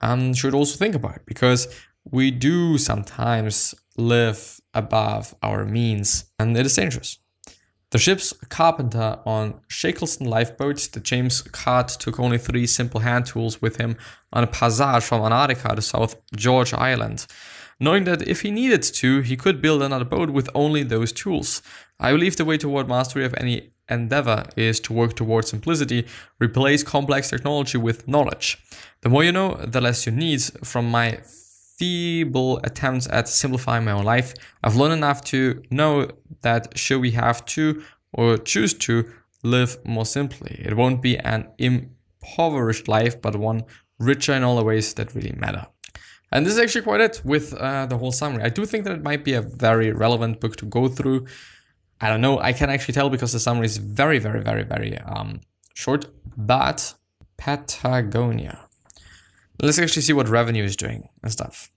um, 0.00 0.32
should 0.32 0.54
also 0.54 0.78
think 0.78 0.94
about 0.94 1.26
because 1.26 1.68
we 2.10 2.30
do 2.30 2.78
sometimes 2.78 3.74
live 3.98 4.58
above 4.72 5.34
our 5.42 5.66
means 5.66 6.32
and 6.38 6.56
it 6.56 6.64
is 6.64 6.76
dangerous. 6.76 7.18
The 7.92 7.98
ship's 7.98 8.32
carpenter 8.48 9.18
on 9.26 9.60
Shackleton 9.68 10.26
lifeboat, 10.26 10.88
the 10.94 11.00
James 11.00 11.42
Caird 11.42 11.88
took 11.88 12.18
only 12.18 12.38
three 12.38 12.66
simple 12.66 13.00
hand 13.00 13.26
tools 13.26 13.60
with 13.60 13.76
him 13.76 13.98
on 14.32 14.42
a 14.42 14.46
passage 14.46 15.04
from 15.04 15.22
Antarctica 15.22 15.76
to 15.76 15.82
South 15.82 16.16
George 16.34 16.72
Island, 16.72 17.26
knowing 17.78 18.04
that 18.04 18.26
if 18.26 18.40
he 18.40 18.50
needed 18.50 18.82
to, 18.82 19.20
he 19.20 19.36
could 19.36 19.60
build 19.60 19.82
another 19.82 20.06
boat 20.06 20.30
with 20.30 20.48
only 20.54 20.82
those 20.82 21.12
tools. 21.12 21.60
I 22.00 22.12
believe 22.12 22.36
the 22.36 22.46
way 22.46 22.56
toward 22.56 22.88
mastery 22.88 23.26
of 23.26 23.34
any 23.36 23.72
endeavor 23.90 24.46
is 24.56 24.80
to 24.80 24.94
work 24.94 25.14
toward 25.14 25.46
simplicity, 25.46 26.06
replace 26.40 26.82
complex 26.82 27.28
technology 27.28 27.76
with 27.76 28.08
knowledge. 28.08 28.56
The 29.02 29.10
more 29.10 29.22
you 29.22 29.32
know, 29.32 29.56
the 29.66 29.82
less 29.82 30.06
you 30.06 30.12
need. 30.12 30.40
From 30.64 30.90
my 30.90 31.20
feeble 31.82 32.60
attempts 32.62 33.08
at 33.10 33.26
simplifying 33.26 33.84
my 33.84 33.90
own 33.90 34.04
life, 34.04 34.34
I've 34.62 34.76
learned 34.76 34.92
enough 34.92 35.20
to 35.32 35.60
know 35.68 36.08
that 36.42 36.78
should 36.78 37.00
we 37.00 37.10
have 37.10 37.44
to 37.56 37.82
or 38.12 38.38
choose 38.38 38.72
to 38.86 39.10
live 39.42 39.76
more 39.84 40.06
simply, 40.06 40.62
it 40.64 40.76
won't 40.76 41.02
be 41.02 41.18
an 41.18 41.48
impoverished 41.58 42.86
life, 42.86 43.20
but 43.20 43.34
one 43.34 43.62
richer 43.98 44.32
in 44.32 44.44
all 44.44 44.54
the 44.54 44.62
ways 44.62 44.94
that 44.94 45.12
really 45.16 45.32
matter. 45.32 45.66
And 46.30 46.46
this 46.46 46.52
is 46.52 46.60
actually 46.60 46.82
quite 46.82 47.00
it 47.00 47.20
with 47.24 47.52
uh, 47.54 47.86
the 47.86 47.98
whole 47.98 48.12
summary. 48.12 48.44
I 48.44 48.48
do 48.48 48.64
think 48.64 48.84
that 48.84 48.92
it 48.92 49.02
might 49.02 49.24
be 49.24 49.34
a 49.34 49.42
very 49.42 49.90
relevant 49.90 50.40
book 50.40 50.54
to 50.58 50.66
go 50.66 50.86
through. 50.86 51.26
I 52.00 52.08
don't 52.08 52.20
know. 52.20 52.38
I 52.38 52.52
can 52.52 52.70
actually 52.70 52.94
tell 52.94 53.10
because 53.10 53.32
the 53.32 53.40
summary 53.40 53.66
is 53.66 53.78
very, 53.78 54.20
very, 54.20 54.40
very, 54.40 54.62
very 54.62 54.98
um, 54.98 55.40
short. 55.74 56.06
But 56.36 56.94
Patagonia. 57.36 58.68
Let's 59.60 59.80
actually 59.80 60.02
see 60.02 60.12
what 60.12 60.28
revenue 60.28 60.62
is 60.62 60.76
doing 60.76 61.08
and 61.24 61.32
stuff. 61.32 61.71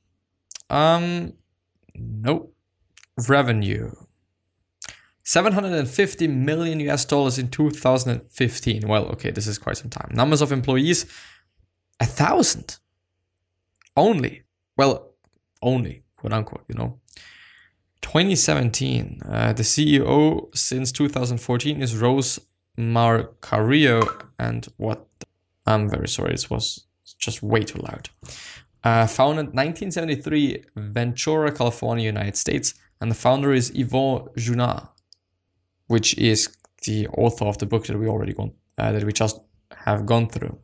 Um, 0.70 1.34
Nope. 1.98 2.54
Revenue. 3.28 3.92
750 5.24 6.28
million 6.28 6.80
US 6.82 7.06
dollars 7.06 7.40
in 7.40 7.50
2015. 7.50 8.88
Well, 8.88 9.06
okay, 9.08 9.32
this 9.32 9.48
is 9.48 9.58
quite 9.58 9.78
some 9.78 9.90
time. 9.90 10.10
Numbers 10.14 10.42
of 10.42 10.52
employees, 10.52 11.06
a 12.00 12.06
thousand. 12.06 12.78
Only. 13.98 14.44
Well, 14.78 15.14
only, 15.62 16.04
quote 16.18 16.34
unquote, 16.34 16.66
you 16.68 16.76
know. 16.76 17.00
2017, 18.02 19.22
uh, 19.26 19.54
the 19.54 19.64
CEO 19.64 20.56
since 20.56 20.92
2014 20.92 21.82
is 21.82 21.98
Rose 21.98 22.40
Marcario. 22.78 24.28
And 24.38 24.68
what? 24.78 25.08
I'm 25.66 25.90
very 25.90 26.08
sorry, 26.08 26.32
this 26.32 26.50
was 26.50 26.86
just 27.18 27.42
way 27.42 27.64
too 27.64 27.80
loud. 27.80 28.10
Uh, 28.86 29.08
founded 29.08 29.48
1973, 29.48 30.64
Ventura, 30.76 31.52
California, 31.52 32.06
United 32.06 32.38
States, 32.38 32.76
and 33.02 33.10
the 33.10 33.16
founder 33.16 33.52
is 33.52 33.72
Yvon 33.72 34.32
Chouinard, 34.38 34.88
which 35.88 36.16
is 36.20 36.56
the 36.84 37.08
author 37.08 37.46
of 37.46 37.58
the 37.58 37.66
book 37.66 37.88
that 37.88 37.98
we 37.98 38.08
already 38.08 38.34
gone 38.34 38.54
uh, 38.78 38.92
that 38.92 39.04
we 39.04 39.12
just 39.12 39.40
have 39.86 40.06
gone 40.06 40.30
through. 40.30 40.60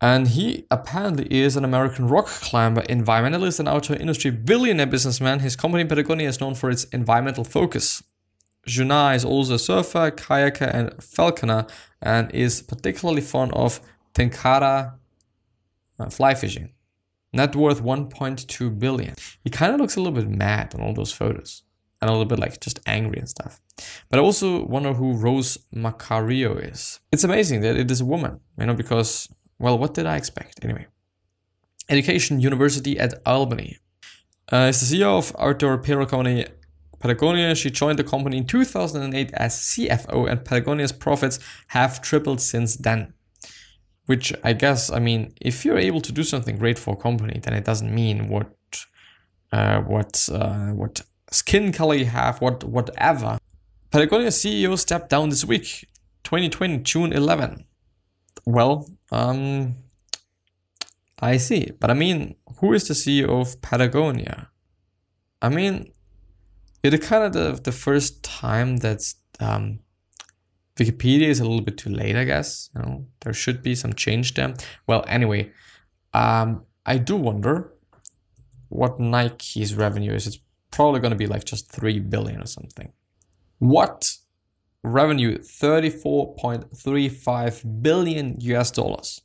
And 0.00 0.26
he 0.26 0.66
apparently 0.72 1.32
is 1.32 1.56
an 1.56 1.64
American 1.64 2.08
rock 2.08 2.26
climber, 2.26 2.82
environmentalist, 2.82 3.60
and 3.60 3.68
outdoor 3.68 3.96
industry 3.96 4.32
billionaire 4.32 4.86
businessman. 4.86 5.38
His 5.38 5.54
company 5.54 5.84
Patagonia 5.84 6.28
is 6.28 6.40
known 6.40 6.56
for 6.56 6.68
its 6.68 6.82
environmental 6.86 7.44
focus. 7.44 8.02
Chouinard 8.66 9.14
is 9.14 9.24
also 9.24 9.54
a 9.54 9.58
surfer, 9.60 10.10
kayaker, 10.10 10.68
and 10.74 11.00
falconer, 11.00 11.68
and 12.00 12.28
is 12.34 12.60
particularly 12.60 13.20
fond 13.20 13.52
of 13.52 13.80
tenkara 14.14 14.94
uh, 16.00 16.10
fly 16.10 16.34
fishing. 16.34 16.72
Net 17.32 17.56
worth 17.56 17.82
1.2 17.82 18.78
billion. 18.78 19.14
He 19.42 19.50
kind 19.50 19.74
of 19.74 19.80
looks 19.80 19.96
a 19.96 20.00
little 20.00 20.20
bit 20.20 20.28
mad 20.28 20.74
on 20.74 20.82
all 20.82 20.92
those 20.92 21.12
photos 21.12 21.62
and 22.00 22.10
a 22.10 22.12
little 22.12 22.26
bit 22.26 22.38
like 22.38 22.60
just 22.60 22.80
angry 22.86 23.18
and 23.18 23.28
stuff. 23.28 23.60
But 24.10 24.18
I 24.18 24.22
also 24.22 24.64
wonder 24.66 24.92
who 24.92 25.14
Rose 25.14 25.56
Marcario 25.74 26.70
is. 26.70 27.00
It's 27.10 27.24
amazing 27.24 27.62
that 27.62 27.76
it 27.76 27.90
is 27.90 28.00
a 28.00 28.04
woman, 28.04 28.40
you 28.58 28.66
know, 28.66 28.74
because, 28.74 29.28
well, 29.58 29.78
what 29.78 29.94
did 29.94 30.06
I 30.06 30.16
expect? 30.16 30.62
Anyway. 30.62 30.86
Education 31.88 32.40
University 32.40 32.98
at 32.98 33.14
Albany. 33.24 33.78
Uh, 34.52 34.68
is 34.68 34.80
the 34.80 34.96
CEO 34.96 35.18
of 35.18 35.34
outdoor 35.38 35.74
apparel 35.74 36.06
company 36.06 36.46
Patagonia. 36.98 37.54
She 37.54 37.70
joined 37.70 37.98
the 37.98 38.04
company 38.04 38.36
in 38.36 38.46
2008 38.46 39.30
as 39.34 39.56
CFO, 39.56 40.30
and 40.30 40.44
Patagonia's 40.44 40.92
profits 40.92 41.38
have 41.68 42.00
tripled 42.00 42.40
since 42.40 42.76
then 42.76 43.14
which 44.12 44.30
I 44.44 44.52
guess 44.52 44.80
I 44.98 44.98
mean 45.08 45.20
if 45.40 45.64
you're 45.64 45.82
able 45.88 46.02
to 46.02 46.12
do 46.12 46.24
something 46.32 46.56
great 46.62 46.78
for 46.78 46.92
a 46.94 47.00
company, 47.08 47.40
then 47.42 47.54
it 47.54 47.64
doesn't 47.64 47.92
mean 48.02 48.28
what 48.28 48.50
uh, 49.56 49.80
what 49.92 50.28
uh, 50.30 50.70
what 50.80 50.94
skin 51.30 51.72
color 51.72 51.96
you 52.02 52.10
have, 52.20 52.34
what 52.44 52.58
whatever. 52.76 53.38
Patagonia 53.90 54.28
CEO 54.28 54.78
stepped 54.78 55.08
down 55.08 55.30
this 55.30 55.44
week, 55.46 55.88
2020 56.24 56.78
June 56.90 57.12
11. 57.12 57.64
Well, 58.44 58.74
um, 59.10 59.76
I 61.20 61.38
see, 61.38 61.62
but 61.80 61.90
I 61.90 61.94
mean, 61.94 62.36
who 62.58 62.72
is 62.74 62.88
the 62.88 62.94
CEO 62.94 63.28
of 63.40 63.60
Patagonia? 63.62 64.50
I 65.40 65.48
mean, 65.48 65.92
it's 66.82 67.06
kind 67.06 67.24
of 67.24 67.32
the, 67.32 67.60
the 67.62 67.72
first 67.72 68.22
time 68.22 68.78
that 68.78 69.00
um, 69.40 69.80
Wikipedia 70.76 71.28
is 71.28 71.40
a 71.40 71.44
little 71.44 71.60
bit 71.60 71.76
too 71.76 71.90
late, 71.90 72.16
I 72.16 72.24
guess. 72.24 72.70
You 72.74 72.82
know, 72.82 73.06
there 73.20 73.32
should 73.32 73.62
be 73.62 73.74
some 73.74 73.92
change 73.92 74.34
there. 74.34 74.54
Well, 74.86 75.04
anyway, 75.06 75.52
um, 76.14 76.64
I 76.86 76.98
do 76.98 77.16
wonder 77.16 77.72
what 78.68 78.98
Nike's 78.98 79.74
revenue 79.74 80.12
is. 80.12 80.26
It's 80.26 80.38
probably 80.70 81.00
going 81.00 81.12
to 81.12 81.16
be 81.16 81.26
like 81.26 81.44
just 81.44 81.70
3 81.70 82.00
billion 82.00 82.40
or 82.40 82.46
something. 82.46 82.92
What 83.58 84.10
revenue? 84.82 85.38
34.35 85.38 87.82
billion 87.82 88.36
US 88.40 88.70
dollars. 88.70 89.20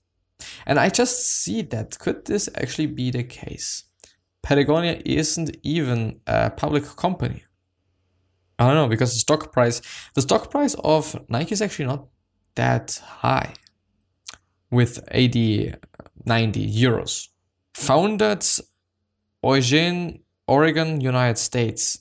And 0.66 0.80
I 0.80 0.90
just 0.90 1.26
see 1.26 1.62
that. 1.64 1.98
Could 1.98 2.26
this 2.26 2.50
actually 2.56 2.88
be 2.88 3.10
the 3.10 3.24
case? 3.24 3.86
Patagonia 4.44 5.02
isn't 5.06 5.56
even 5.64 6.20
a 6.28 6.50
public 6.50 6.84
company. 6.96 7.46
I 8.60 8.66
don't 8.66 8.76
know 8.76 8.88
because 8.88 9.14
the 9.14 9.20
stock 9.20 9.52
price, 9.52 9.82
the 10.16 10.22
stock 10.22 10.50
price 10.50 10.76
of 10.84 11.16
Nike 11.30 11.54
is 11.54 11.62
actually 11.62 11.86
not 11.86 12.08
that 12.56 13.02
high, 13.06 13.54
with 14.72 15.00
80, 15.12 15.74
90 16.26 16.74
euros. 16.74 17.28
Founded 17.76 18.44
Eugene, 19.44 20.22
Oregon, 20.48 21.00
United 21.00 21.38
States, 21.38 22.00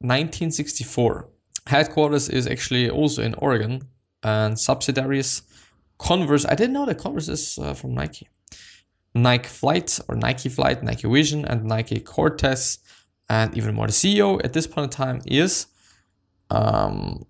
1964. 0.00 1.28
Headquarters 1.68 2.28
is 2.28 2.48
actually 2.48 2.90
also 2.90 3.22
in 3.22 3.34
Oregon, 3.34 3.82
and 4.22 4.58
subsidiaries 4.58 5.42
Converse. 5.98 6.44
I 6.44 6.56
didn't 6.56 6.72
know 6.72 6.86
that 6.86 6.98
Converse 6.98 7.28
is 7.28 7.58
uh, 7.58 7.74
from 7.74 7.94
Nike. 7.94 8.28
Nike 9.14 9.48
Flight 9.48 10.00
or 10.08 10.16
Nike 10.16 10.48
Flight, 10.48 10.82
Nike 10.82 11.08
Vision, 11.08 11.44
and 11.44 11.64
Nike 11.64 12.00
Cortez, 12.00 12.78
and 13.28 13.56
even 13.56 13.74
more. 13.74 13.86
The 13.86 13.92
CEO 13.92 14.40
at 14.42 14.52
this 14.52 14.66
point 14.66 14.86
in 14.86 14.90
time 14.90 15.20
is 15.26 15.66
um, 16.50 17.26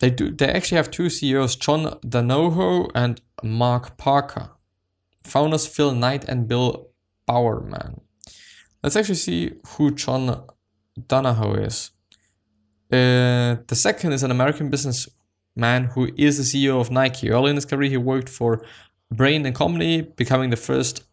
they 0.00 0.10
do. 0.10 0.30
They 0.30 0.48
actually 0.48 0.76
have 0.76 0.90
two 0.90 1.10
CEOs, 1.10 1.56
John 1.56 1.98
Donahoe 2.06 2.88
and 2.94 3.20
Mark 3.42 3.96
Parker. 3.96 4.50
Founders 5.24 5.66
Phil 5.66 5.94
Knight 5.94 6.24
and 6.24 6.48
Bill 6.48 6.88
Bowerman. 7.26 8.00
Let's 8.82 8.96
actually 8.96 9.16
see 9.16 9.52
who 9.66 9.94
John 9.94 10.44
Donahoe 11.06 11.54
is. 11.54 11.90
Uh, 12.90 13.56
the 13.66 13.76
second 13.76 14.12
is 14.12 14.22
an 14.22 14.30
American 14.30 14.70
businessman 14.70 15.84
who 15.94 16.10
is 16.16 16.38
the 16.38 16.42
CEO 16.42 16.80
of 16.80 16.90
Nike. 16.90 17.30
Early 17.30 17.50
in 17.50 17.56
his 17.56 17.66
career, 17.66 17.90
he 17.90 17.96
worked 17.98 18.28
for 18.28 18.64
Bain 19.14 19.44
and 19.44 19.54
Company, 19.54 20.02
becoming 20.02 20.50
the 20.50 20.56
first, 20.56 21.04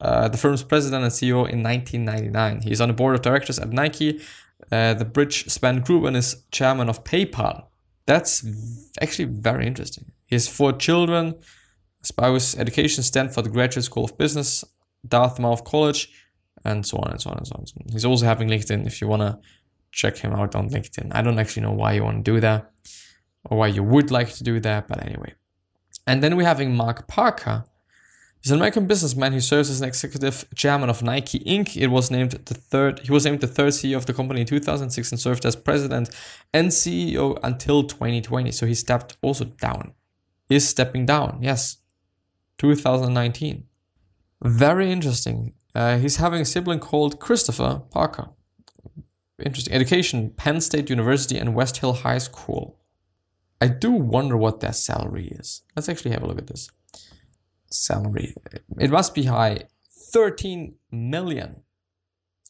uh, 0.00 0.28
the 0.28 0.36
firm's 0.36 0.62
president 0.62 1.02
and 1.02 1.12
CEO 1.12 1.48
in 1.48 1.62
1999. 1.62 2.60
He's 2.62 2.80
on 2.80 2.88
the 2.88 2.94
board 2.94 3.14
of 3.14 3.22
directors 3.22 3.58
at 3.58 3.72
Nike 3.72 4.20
uh, 4.72 4.94
the 4.94 5.04
bridge 5.04 5.48
Sven 5.48 5.82
Gruben 5.82 6.16
is 6.16 6.44
chairman 6.50 6.88
of 6.88 7.04
PayPal. 7.04 7.66
That's 8.06 8.44
actually 9.00 9.26
very 9.26 9.66
interesting. 9.66 10.12
He 10.26 10.34
has 10.36 10.48
four 10.48 10.72
children, 10.72 11.34
spouse, 12.02 12.56
education, 12.56 13.02
Stanford 13.02 13.52
Graduate 13.52 13.84
School 13.84 14.04
of 14.04 14.16
Business, 14.18 14.64
Dartmouth 15.06 15.64
College, 15.64 16.10
and 16.64 16.86
so 16.86 16.98
on 16.98 17.10
and 17.12 17.20
so 17.20 17.30
on 17.30 17.38
and 17.38 17.46
so 17.46 17.56
on. 17.56 17.64
He's 17.92 18.04
also 18.04 18.26
having 18.26 18.48
LinkedIn 18.48 18.86
if 18.86 19.00
you 19.00 19.08
want 19.08 19.22
to 19.22 19.38
check 19.92 20.16
him 20.16 20.32
out 20.32 20.54
on 20.54 20.68
LinkedIn. 20.68 21.10
I 21.12 21.22
don't 21.22 21.38
actually 21.38 21.62
know 21.62 21.72
why 21.72 21.92
you 21.92 22.04
want 22.04 22.24
to 22.24 22.32
do 22.32 22.40
that 22.40 22.70
or 23.44 23.58
why 23.58 23.68
you 23.68 23.82
would 23.82 24.10
like 24.10 24.32
to 24.34 24.44
do 24.44 24.60
that, 24.60 24.88
but 24.88 25.04
anyway. 25.04 25.34
And 26.06 26.22
then 26.22 26.36
we're 26.36 26.46
having 26.46 26.76
Mark 26.76 27.08
Parker, 27.08 27.64
He's 28.46 28.52
an 28.52 28.58
American 28.58 28.86
businessman 28.86 29.32
who 29.32 29.40
serves 29.40 29.70
as 29.70 29.80
an 29.80 29.88
executive 29.88 30.44
chairman 30.54 30.88
of 30.88 31.02
Nike 31.02 31.40
Inc. 31.40 31.76
It 31.76 31.88
was 31.88 32.12
named 32.12 32.30
the 32.30 32.54
third. 32.54 33.00
He 33.00 33.10
was 33.10 33.24
named 33.24 33.40
the 33.40 33.48
third 33.48 33.72
CEO 33.72 33.96
of 33.96 34.06
the 34.06 34.14
company 34.14 34.42
in 34.42 34.46
2006 34.46 35.10
and 35.10 35.20
served 35.20 35.44
as 35.44 35.56
president 35.56 36.10
and 36.54 36.68
CEO 36.68 37.40
until 37.42 37.82
2020. 37.82 38.52
So 38.52 38.64
he 38.64 38.74
stepped 38.76 39.16
also 39.20 39.46
down. 39.46 39.94
Is 40.48 40.68
stepping 40.68 41.06
down? 41.06 41.38
Yes, 41.40 41.78
2019. 42.58 43.64
Very 44.44 44.92
interesting. 44.92 45.54
Uh, 45.74 45.98
he's 45.98 46.18
having 46.18 46.42
a 46.42 46.44
sibling 46.44 46.78
called 46.78 47.18
Christopher 47.18 47.82
Parker. 47.90 48.28
Interesting. 49.44 49.74
Education: 49.74 50.30
Penn 50.36 50.60
State 50.60 50.88
University 50.88 51.36
and 51.36 51.56
West 51.56 51.78
Hill 51.78 51.94
High 51.94 52.18
School. 52.18 52.78
I 53.60 53.66
do 53.66 53.90
wonder 53.90 54.36
what 54.36 54.60
their 54.60 54.72
salary 54.72 55.32
is. 55.36 55.62
Let's 55.74 55.88
actually 55.88 56.12
have 56.12 56.22
a 56.22 56.28
look 56.28 56.38
at 56.38 56.46
this 56.46 56.70
salary. 57.76 58.34
It 58.78 58.90
must 58.90 59.14
be 59.14 59.24
high. 59.24 59.60
13 60.12 60.74
million. 60.90 61.62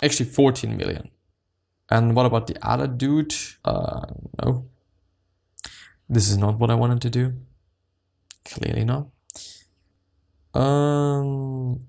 Actually, 0.03 0.31
14 0.31 0.77
million. 0.77 1.11
And 1.91 2.15
what 2.15 2.27
about 2.27 2.47
the 2.47 2.57
other 2.67 2.87
dude? 2.87 3.35
Uh, 3.65 4.07
no. 4.43 4.67
This 6.09 6.31
is 6.31 6.37
not 6.37 6.59
what 6.59 6.71
I 6.71 6.75
wanted 6.75 7.01
to 7.03 7.11
do. 7.11 7.35
Clearly 8.45 8.85
not. 8.85 9.09
Um, 10.55 11.81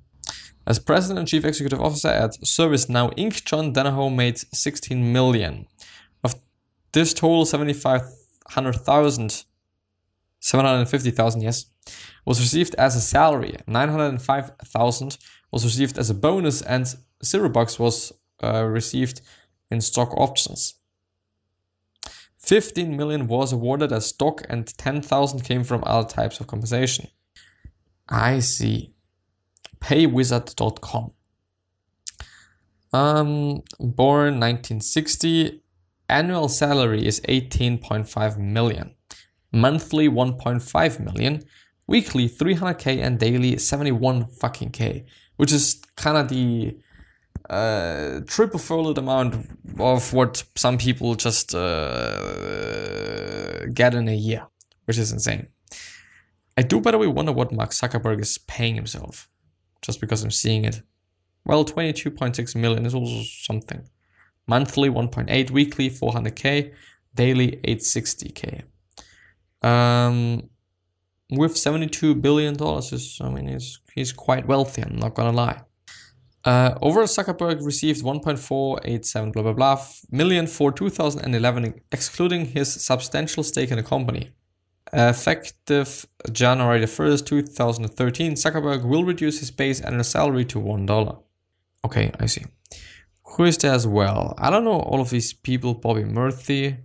as 0.66 0.80
president 0.80 1.20
and 1.20 1.28
chief 1.28 1.46
executive 1.46 1.80
officer 1.80 2.10
at 2.10 2.32
ServiceNow 2.44 3.16
Inc., 3.18 3.46
John 3.46 3.74
Donahoe 3.74 4.10
made 4.10 4.38
16 4.38 5.14
million. 5.14 5.68
Of 6.24 6.36
this 6.92 7.14
total, 7.14 7.46
7,500,000, 7.46 9.46
750,000, 10.48 11.42
yes, 11.42 11.66
was 12.26 12.40
received 12.40 12.74
as 12.76 12.96
a 12.96 13.02
salary, 13.02 13.54
905,000 13.68 15.18
was 15.52 15.66
received 15.66 15.98
as 15.98 16.10
a 16.10 16.14
bonus, 16.14 16.62
and 16.62 16.96
zero 17.22 17.50
bucks 17.50 17.78
was 17.78 18.14
uh, 18.42 18.64
received 18.64 19.20
in 19.70 19.82
stock 19.82 20.16
options. 20.16 20.76
15 22.40 22.96
million 22.96 23.28
was 23.28 23.52
awarded 23.52 23.92
as 23.92 24.06
stock, 24.06 24.42
and 24.48 24.66
10,000 24.78 25.42
came 25.42 25.66
from 25.66 25.84
other 25.86 26.08
types 26.08 26.40
of 26.40 26.48
compensation. 26.48 27.10
I 28.08 28.40
see. 28.40 28.94
Paywizard.com. 29.82 31.12
Um, 32.94 33.64
born 33.82 34.40
1960. 34.40 35.62
Annual 36.08 36.48
salary 36.48 37.06
is 37.06 37.20
18.5 37.28 38.38
million. 38.38 38.97
Monthly 39.52 40.08
1.5 40.10 41.00
million. 41.00 41.44
Weekly 41.88 42.28
300k 42.28 43.02
and 43.02 43.18
daily 43.18 43.58
71 43.58 44.26
fucking 44.28 44.72
k, 44.72 45.06
which 45.38 45.54
is 45.54 45.82
kind 45.96 46.18
of 46.18 46.28
the 46.28 46.78
uh, 47.50 48.20
triple 48.28 48.60
folded 48.60 48.98
amount 48.98 49.36
of 49.80 50.12
what 50.14 50.44
some 50.56 50.78
people 50.78 51.16
just 51.16 51.56
uh, 51.56 52.48
get 53.68 53.96
in 53.96 54.10
a 54.10 54.16
year, 54.16 54.46
which 54.86 54.98
is 54.98 55.14
insane. 55.14 55.48
I 56.58 56.64
do, 56.64 56.82
by 56.82 56.92
the 56.92 56.98
way, 56.98 57.08
wonder 57.08 57.32
what 57.32 57.52
Mark 57.52 57.70
Zuckerberg 57.70 58.20
is 58.20 58.38
paying 58.38 58.76
himself, 58.76 59.30
just 59.82 60.02
because 60.02 60.24
I'm 60.24 60.32
seeing 60.32 60.66
it. 60.66 60.82
Well, 61.46 61.64
22.6 61.64 62.56
million 62.56 62.86
is 62.86 62.94
also 62.94 63.22
something. 63.24 63.88
Monthly 64.48 64.90
1.8, 64.90 65.52
weekly 65.52 65.90
400k, 65.90 66.74
daily 67.14 67.62
860k. 67.64 68.64
Um, 69.68 70.50
with 71.30 71.58
72 71.58 72.16
billion 72.16 72.56
dollars, 72.56 73.20
I 73.22 73.30
mean, 73.30 73.48
he's 73.48 73.80
he's 73.94 74.12
quite 74.14 74.48
wealthy. 74.48 74.82
I'm 74.84 74.96
not 74.96 75.14
gonna 75.14 75.32
lie. 75.32 75.62
Uh, 76.46 76.74
Zuckerberg 76.80 77.66
received 77.66 78.04
1.487 78.04 79.34
blah 79.34 79.44
blah 79.44 79.54
blah 79.54 79.86
million 80.12 80.48
for 80.48 80.72
2011, 80.72 81.74
excluding 81.92 82.46
his 82.46 82.72
substantial 82.74 83.44
stake 83.44 83.72
in 83.72 83.78
the 83.78 83.84
company. 83.84 84.32
Effective 84.94 86.06
January 86.32 86.80
the 86.80 86.86
1st, 86.86 87.26
2013, 87.26 88.34
Zuckerberg 88.34 88.86
will 88.86 89.04
reduce 89.04 89.40
his 89.40 89.52
base 89.52 89.82
annual 89.82 90.06
salary 90.06 90.46
to 90.46 90.60
$1. 90.60 91.22
Okay, 91.84 92.12
I 92.18 92.26
see. 92.28 92.46
Who 93.24 93.44
is 93.44 93.58
there 93.58 93.74
as 93.74 93.86
well? 93.86 94.34
I 94.38 94.50
don't 94.50 94.64
know 94.64 94.80
all 94.80 95.02
of 95.02 95.10
these 95.10 95.34
people. 95.34 95.74
Bobby 95.74 96.06
Murphy, 96.06 96.78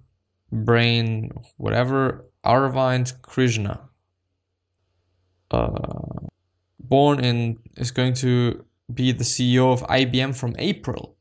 Brain, 0.50 1.30
whatever. 1.56 2.26
Arvind 2.44 3.20
Krishna. 3.22 3.88
Uh, 5.50 6.28
born 6.78 7.22
in 7.24 7.58
is 7.76 7.90
going 7.90 8.14
to 8.14 8.64
be 8.92 9.12
the 9.12 9.24
CEO 9.24 9.72
of 9.72 9.82
IBM 9.82 10.34
from 10.34 10.54
April. 10.58 11.16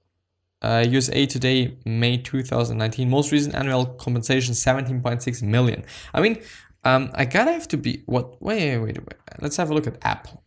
Uh, 0.61 0.85
USA 0.87 1.25
Today, 1.25 1.77
May 1.85 2.17
2019. 2.17 3.09
Most 3.09 3.31
recent 3.31 3.55
annual 3.55 3.85
compensation 3.85 4.53
17.6 4.53 5.41
million. 5.41 5.83
I 6.13 6.21
mean, 6.21 6.41
um, 6.83 7.11
I 7.13 7.25
gotta 7.25 7.51
have 7.51 7.67
to 7.69 7.77
be 7.77 8.03
what? 8.05 8.41
Wait, 8.41 8.77
wait, 8.77 8.97
wait. 8.97 9.17
Let's 9.39 9.57
have 9.57 9.69
a 9.69 9.73
look 9.73 9.87
at 9.87 9.97
Apple, 10.03 10.43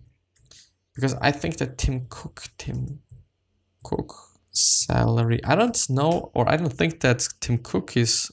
because 0.95 1.15
I 1.15 1.31
think 1.31 1.59
that 1.59 1.79
Tim 1.79 2.07
Cook, 2.09 2.45
Tim 2.59 3.01
Cook 3.83 4.15
salary. 4.51 5.43
I 5.45 5.55
don't 5.55 5.79
know, 5.91 6.31
or 6.35 6.49
I 6.49 6.57
don't 6.57 6.73
think 6.73 7.01
that 7.01 7.29
Tim 7.41 7.59
Cook 7.59 7.97
is 7.97 8.31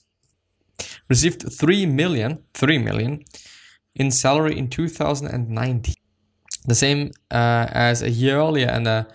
received 1.10 1.52
3 1.52 1.86
million, 1.86 2.44
3 2.54 2.78
million 2.78 3.24
in 3.96 4.12
salary 4.12 4.58
in 4.58 4.70
2019. 4.70 5.96
The 6.66 6.76
same 6.76 7.12
uh, 7.32 7.68
as 7.72 8.02
a 8.02 8.10
year 8.10 8.38
earlier 8.38 8.68
and 8.68 8.88
a 8.88 9.08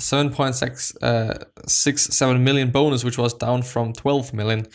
7.6 0.00 1.02
uh, 1.02 1.44
67 1.66 2.42
million 2.42 2.70
bonus, 2.70 3.04
which 3.04 3.18
was 3.18 3.34
down 3.34 3.62
from 3.62 3.92
12 3.92 4.32
million. 4.32 4.66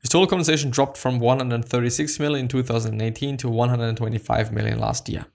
His 0.00 0.10
total 0.10 0.26
compensation 0.26 0.70
dropped 0.70 0.96
from 0.96 1.18
136 1.18 2.20
million 2.20 2.44
in 2.44 2.48
2018 2.48 3.36
to 3.38 3.48
125 3.48 4.52
million 4.52 4.78
last 4.78 5.08
year, 5.08 5.26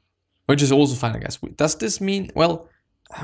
which 0.46 0.62
is 0.62 0.72
also 0.72 0.96
fine, 0.96 1.16
I 1.16 1.20
guess. 1.20 1.38
Does 1.56 1.76
this 1.76 2.00
mean, 2.00 2.32
well, 2.36 2.70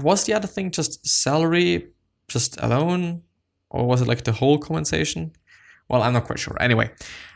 was 0.01 0.25
the 0.25 0.33
other 0.33 0.47
thing 0.47 0.71
just 0.71 1.05
salary 1.07 1.87
just 2.27 2.59
alone? 2.61 3.23
Or 3.69 3.85
was 3.85 4.01
it 4.01 4.07
like 4.07 4.23
the 4.23 4.31
whole 4.31 4.57
compensation? 4.57 5.33
Well, 5.89 6.03
I'm 6.03 6.13
not 6.13 6.25
quite 6.25 6.39
sure. 6.39 6.57
Anyway, 6.59 6.91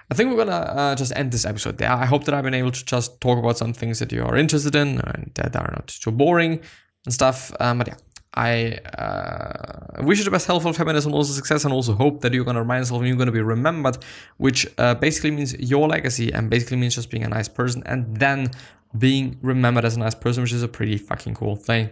I 0.10 0.13
think 0.13 0.29
we're 0.29 0.43
gonna 0.43 0.58
uh, 0.58 0.96
just 0.96 1.13
end 1.15 1.31
this 1.31 1.46
episode 1.46 1.77
there. 1.77 1.91
I 1.91 2.05
hope 2.05 2.25
that 2.25 2.34
I've 2.34 2.43
been 2.43 2.53
able 2.53 2.72
to 2.72 2.85
just 2.85 3.20
talk 3.22 3.40
about 3.40 3.57
some 3.57 3.74
things 3.74 4.00
that 4.00 4.11
you 4.11 4.24
are 4.24 4.35
interested 4.35 4.75
in 4.75 5.00
and 5.00 5.31
that 5.35 5.55
are 5.55 5.72
not 5.72 5.87
too 5.87 6.11
boring 6.11 6.61
and 7.05 7.14
stuff. 7.14 7.53
Um, 7.59 7.77
but 7.77 7.87
yeah, 7.87 7.96
I 8.33 8.74
uh, 8.98 10.03
wish 10.03 10.20
you 10.20 10.25
the 10.25 10.31
best 10.31 10.48
health, 10.48 10.66
and 10.66 11.14
also 11.14 11.33
success, 11.33 11.64
and 11.64 11.74
also 11.74 11.94
hope 11.94 12.22
that 12.22 12.33
you're 12.33 12.44
gonna 12.44 12.61
remind 12.61 12.81
yourself 12.81 13.00
and 13.00 13.07
you're 13.07 13.18
gonna 13.18 13.31
be 13.31 13.42
remembered, 13.42 13.98
which 14.37 14.68
uh, 14.77 14.96
basically 14.96 15.31
means 15.31 15.53
your 15.59 15.87
legacy 15.87 16.31
and 16.33 16.50
basically 16.50 16.77
means 16.77 16.96
just 16.96 17.09
being 17.09 17.24
a 17.24 17.29
nice 17.29 17.48
person 17.48 17.81
and 17.85 18.18
then 18.18 18.51
being 18.98 19.37
remembered 19.42 19.85
as 19.85 19.96
a 19.96 20.00
nice 20.00 20.16
person, 20.16 20.44
which 20.44 20.51
is 20.51 20.64
a 20.64 20.68
pretty 20.68 20.98
fucking 20.98 21.35
cool 21.35 21.55
thing. 21.55 21.90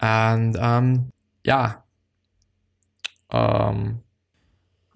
And 0.00 0.56
um, 0.56 1.10
yeah. 1.44 1.76
Um, 3.30 4.02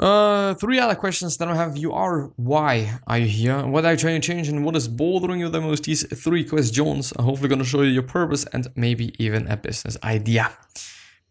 uh, 0.01 0.55
three 0.55 0.79
other 0.79 0.95
questions 0.95 1.37
that 1.37 1.49
I 1.49 1.55
have 1.55 1.77
you 1.77 1.93
are 1.93 2.33
why 2.37 2.99
are 3.07 3.19
you 3.19 3.27
here? 3.27 3.67
What 3.67 3.85
are 3.85 3.93
you 3.93 3.99
trying 3.99 4.19
to 4.19 4.27
change 4.27 4.49
and 4.49 4.65
what 4.65 4.75
is 4.75 4.89
bothering 4.89 5.41
you 5.41 5.51
the 5.51 5.61
most? 5.61 5.85
These 5.85 6.07
three 6.23 6.43
questions 6.43 7.13
are 7.13 7.25
hopefully 7.25 7.51
gonna 7.51 7.65
show 7.65 7.83
you 7.83 7.91
your 7.91 8.03
purpose 8.03 8.47
and 8.55 8.69
maybe 8.77 9.15
even 9.23 9.47
a 9.49 9.59
business 9.59 9.99
idea, 10.03 10.51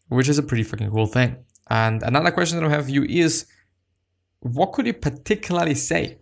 which 0.10 0.30
is 0.30 0.38
a 0.38 0.44
pretty 0.44 0.62
fucking 0.64 0.92
cool 0.92 1.08
thing. 1.08 1.38
And 1.68 2.04
another 2.04 2.30
question 2.30 2.60
that 2.60 2.66
I 2.66 2.70
have 2.70 2.90
you 2.90 3.04
is, 3.04 3.48
what 4.42 4.72
could 4.74 4.86
you 4.86 4.94
particularly 4.94 5.76
say? 5.76 6.20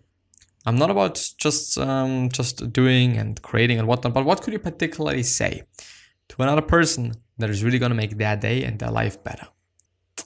I'm 0.64 0.76
not 0.76 0.90
about 0.90 1.22
just 1.36 1.76
um, 1.76 2.30
just 2.30 2.72
doing 2.72 3.18
and 3.18 3.40
creating 3.42 3.78
and 3.78 3.86
whatnot, 3.86 4.14
but 4.14 4.24
what 4.24 4.40
could 4.40 4.54
you 4.54 4.58
particularly 4.58 5.22
say 5.22 5.64
to 6.30 6.42
another 6.42 6.62
person 6.62 7.12
that 7.36 7.50
is 7.50 7.62
really 7.62 7.78
gonna 7.78 7.94
make 7.94 8.16
their 8.16 8.36
day 8.36 8.64
and 8.64 8.78
their 8.78 8.90
life 8.90 9.22
better? 9.22 9.48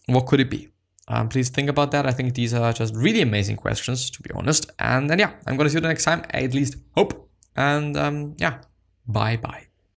What 0.06 0.26
could 0.26 0.38
it 0.38 0.50
be? 0.50 0.71
Um, 1.08 1.28
please 1.28 1.50
think 1.50 1.68
about 1.68 1.90
that. 1.90 2.06
I 2.06 2.12
think 2.12 2.34
these 2.34 2.54
are 2.54 2.72
just 2.72 2.94
really 2.94 3.20
amazing 3.20 3.56
questions, 3.56 4.10
to 4.10 4.22
be 4.22 4.30
honest. 4.34 4.70
And 4.78 5.10
then, 5.10 5.18
yeah, 5.18 5.32
I'm 5.46 5.56
going 5.56 5.66
to 5.66 5.70
see 5.70 5.76
you 5.76 5.80
the 5.80 5.88
next 5.88 6.04
time. 6.04 6.24
At 6.30 6.54
least 6.54 6.76
hope. 6.96 7.28
And 7.56 7.96
um, 7.96 8.34
yeah, 8.38 8.58
bye 9.06 9.36
bye. 9.36 9.71